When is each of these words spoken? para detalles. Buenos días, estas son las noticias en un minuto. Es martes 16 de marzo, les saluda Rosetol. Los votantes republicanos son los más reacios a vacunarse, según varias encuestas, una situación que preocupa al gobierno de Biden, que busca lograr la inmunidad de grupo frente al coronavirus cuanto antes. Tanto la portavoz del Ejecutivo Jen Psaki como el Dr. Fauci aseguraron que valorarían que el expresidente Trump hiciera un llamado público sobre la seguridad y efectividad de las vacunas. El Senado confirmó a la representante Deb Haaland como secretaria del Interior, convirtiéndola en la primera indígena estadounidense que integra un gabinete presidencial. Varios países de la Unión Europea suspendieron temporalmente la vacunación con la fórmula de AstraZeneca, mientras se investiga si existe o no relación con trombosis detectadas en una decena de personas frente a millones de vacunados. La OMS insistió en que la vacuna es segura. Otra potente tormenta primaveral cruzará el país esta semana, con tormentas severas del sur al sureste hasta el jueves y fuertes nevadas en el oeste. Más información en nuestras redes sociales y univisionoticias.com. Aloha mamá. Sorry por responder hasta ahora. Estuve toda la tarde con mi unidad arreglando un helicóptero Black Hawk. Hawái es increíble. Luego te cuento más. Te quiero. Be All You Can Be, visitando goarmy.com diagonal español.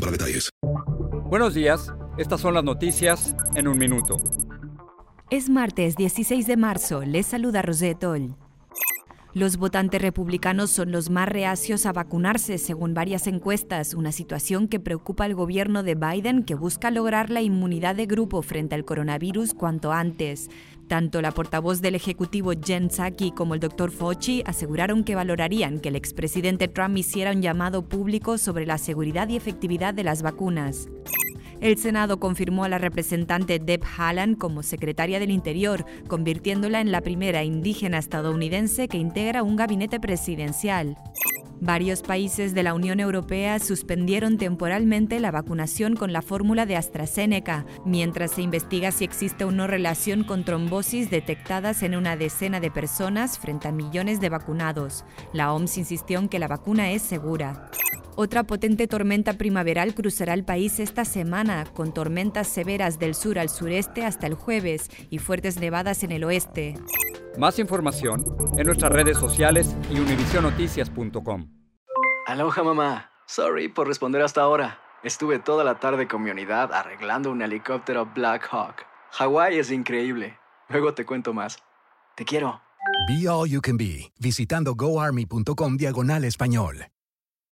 para 0.00 0.12
detalles. 0.12 0.50
Buenos 1.24 1.54
días, 1.54 1.92
estas 2.16 2.40
son 2.40 2.54
las 2.54 2.64
noticias 2.64 3.34
en 3.54 3.68
un 3.68 3.78
minuto. 3.78 4.16
Es 5.30 5.50
martes 5.50 5.96
16 5.96 6.46
de 6.46 6.56
marzo, 6.56 7.02
les 7.02 7.26
saluda 7.26 7.62
Rosetol. 7.62 8.36
Los 9.34 9.58
votantes 9.58 10.00
republicanos 10.00 10.70
son 10.70 10.90
los 10.90 11.10
más 11.10 11.28
reacios 11.28 11.84
a 11.86 11.92
vacunarse, 11.92 12.56
según 12.56 12.94
varias 12.94 13.26
encuestas, 13.26 13.94
una 13.94 14.10
situación 14.10 14.68
que 14.68 14.80
preocupa 14.80 15.24
al 15.24 15.34
gobierno 15.34 15.82
de 15.82 15.94
Biden, 15.94 16.44
que 16.44 16.54
busca 16.54 16.90
lograr 16.90 17.28
la 17.28 17.42
inmunidad 17.42 17.94
de 17.94 18.06
grupo 18.06 18.40
frente 18.42 18.74
al 18.74 18.86
coronavirus 18.86 19.54
cuanto 19.54 19.92
antes. 19.92 20.48
Tanto 20.88 21.20
la 21.20 21.32
portavoz 21.32 21.82
del 21.82 21.94
Ejecutivo 21.94 22.52
Jen 22.64 22.88
Psaki 22.88 23.32
como 23.32 23.52
el 23.52 23.60
Dr. 23.60 23.90
Fauci 23.90 24.42
aseguraron 24.46 25.04
que 25.04 25.14
valorarían 25.14 25.80
que 25.80 25.90
el 25.90 25.96
expresidente 25.96 26.66
Trump 26.66 26.96
hiciera 26.96 27.32
un 27.32 27.42
llamado 27.42 27.86
público 27.86 28.38
sobre 28.38 28.64
la 28.64 28.78
seguridad 28.78 29.28
y 29.28 29.36
efectividad 29.36 29.92
de 29.92 30.04
las 30.04 30.22
vacunas. 30.22 30.88
El 31.60 31.76
Senado 31.76 32.18
confirmó 32.18 32.64
a 32.64 32.70
la 32.70 32.78
representante 32.78 33.58
Deb 33.58 33.82
Haaland 33.98 34.38
como 34.38 34.62
secretaria 34.62 35.18
del 35.18 35.30
Interior, 35.30 35.84
convirtiéndola 36.06 36.80
en 36.80 36.90
la 36.90 37.02
primera 37.02 37.44
indígena 37.44 37.98
estadounidense 37.98 38.88
que 38.88 38.96
integra 38.96 39.42
un 39.42 39.56
gabinete 39.56 40.00
presidencial. 40.00 40.96
Varios 41.60 42.02
países 42.02 42.54
de 42.54 42.62
la 42.62 42.72
Unión 42.72 43.00
Europea 43.00 43.58
suspendieron 43.58 44.38
temporalmente 44.38 45.18
la 45.18 45.32
vacunación 45.32 45.96
con 45.96 46.12
la 46.12 46.22
fórmula 46.22 46.66
de 46.66 46.76
AstraZeneca, 46.76 47.66
mientras 47.84 48.30
se 48.32 48.42
investiga 48.42 48.92
si 48.92 49.04
existe 49.04 49.44
o 49.44 49.50
no 49.50 49.66
relación 49.66 50.22
con 50.22 50.44
trombosis 50.44 51.10
detectadas 51.10 51.82
en 51.82 51.96
una 51.96 52.16
decena 52.16 52.60
de 52.60 52.70
personas 52.70 53.38
frente 53.38 53.66
a 53.66 53.72
millones 53.72 54.20
de 54.20 54.28
vacunados. 54.28 55.04
La 55.32 55.52
OMS 55.52 55.78
insistió 55.78 56.20
en 56.20 56.28
que 56.28 56.38
la 56.38 56.46
vacuna 56.46 56.92
es 56.92 57.02
segura. 57.02 57.70
Otra 58.14 58.44
potente 58.44 58.86
tormenta 58.86 59.34
primaveral 59.34 59.94
cruzará 59.94 60.34
el 60.34 60.44
país 60.44 60.80
esta 60.80 61.04
semana, 61.04 61.64
con 61.72 61.92
tormentas 61.92 62.48
severas 62.48 62.98
del 62.98 63.14
sur 63.14 63.38
al 63.38 63.48
sureste 63.48 64.04
hasta 64.04 64.26
el 64.26 64.34
jueves 64.34 64.90
y 65.10 65.18
fuertes 65.18 65.58
nevadas 65.58 66.02
en 66.02 66.12
el 66.12 66.24
oeste. 66.24 66.74
Más 67.38 67.58
información 67.60 68.24
en 68.56 68.66
nuestras 68.66 68.90
redes 68.90 69.16
sociales 69.16 69.76
y 69.90 70.00
univisionoticias.com. 70.00 71.48
Aloha 72.26 72.62
mamá. 72.64 73.10
Sorry 73.26 73.68
por 73.68 73.86
responder 73.86 74.22
hasta 74.22 74.42
ahora. 74.42 74.80
Estuve 75.04 75.38
toda 75.38 75.62
la 75.62 75.78
tarde 75.78 76.08
con 76.08 76.22
mi 76.22 76.30
unidad 76.30 76.72
arreglando 76.72 77.30
un 77.30 77.40
helicóptero 77.40 78.06
Black 78.12 78.48
Hawk. 78.50 78.84
Hawái 79.12 79.58
es 79.58 79.70
increíble. 79.70 80.36
Luego 80.68 80.94
te 80.94 81.06
cuento 81.06 81.32
más. 81.32 81.58
Te 82.16 82.24
quiero. 82.24 82.60
Be 83.06 83.28
All 83.28 83.48
You 83.48 83.60
Can 83.60 83.76
Be, 83.76 84.12
visitando 84.18 84.74
goarmy.com 84.74 85.76
diagonal 85.76 86.24
español. 86.24 86.86